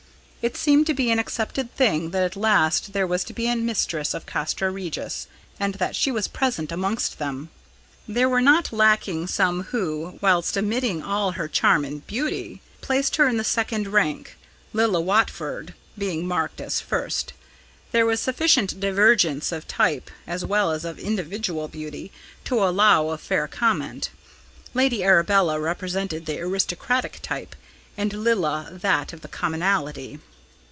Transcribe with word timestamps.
It 0.43 0.57
seemed 0.57 0.87
to 0.87 0.95
be 0.95 1.11
an 1.11 1.19
accepted 1.19 1.71
thing 1.75 2.09
that 2.09 2.23
at 2.23 2.35
last 2.35 2.93
there 2.93 3.05
was 3.05 3.23
to 3.25 3.31
be 3.31 3.47
a 3.47 3.55
mistress 3.55 4.15
of 4.15 4.25
Castra 4.25 4.71
Regis, 4.71 5.27
and 5.59 5.75
that 5.75 5.95
she 5.95 6.09
was 6.09 6.27
present 6.27 6.71
amongst 6.71 7.19
them. 7.19 7.51
There 8.07 8.27
were 8.27 8.41
not 8.41 8.73
lacking 8.73 9.27
some 9.27 9.65
who, 9.65 10.17
whilst 10.19 10.57
admitting 10.57 11.03
all 11.03 11.33
her 11.33 11.47
charm 11.47 11.85
and 11.85 12.07
beauty, 12.07 12.63
placed 12.81 13.17
her 13.17 13.27
in 13.27 13.37
the 13.37 13.43
second 13.43 13.89
rank, 13.89 14.35
Lilla 14.73 14.99
Watford 14.99 15.75
being 15.95 16.25
marked 16.25 16.59
as 16.59 16.81
first. 16.81 17.33
There 17.91 18.07
was 18.07 18.19
sufficient 18.19 18.79
divergence 18.79 19.51
of 19.51 19.67
type, 19.67 20.09
as 20.25 20.43
well 20.43 20.71
as 20.71 20.83
of 20.83 20.97
individual 20.97 21.67
beauty, 21.67 22.11
to 22.45 22.63
allow 22.63 23.09
of 23.09 23.21
fair 23.21 23.47
comment; 23.47 24.09
Lady 24.73 25.03
Arabella 25.03 25.59
represented 25.59 26.25
the 26.25 26.39
aristocratic 26.41 27.19
type, 27.21 27.55
and 27.95 28.11
Lilla 28.11 28.69
that 28.71 29.13
of 29.13 29.21
the 29.21 29.27
commonalty. 29.27 30.17